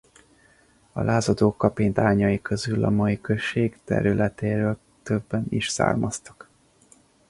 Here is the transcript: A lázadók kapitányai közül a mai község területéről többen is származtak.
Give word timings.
A 0.91 1.01
lázadók 1.01 1.57
kapitányai 1.57 2.41
közül 2.41 2.83
a 2.83 2.89
mai 2.89 3.21
község 3.21 3.77
területéről 3.83 4.77
többen 5.03 5.45
is 5.49 5.67
származtak. 5.69 6.49